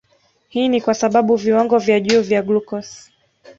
[0.49, 3.11] Hii ni kwa sababu viwango vya juu vya glucose